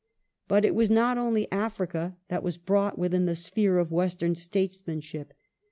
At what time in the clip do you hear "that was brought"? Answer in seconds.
2.27-2.97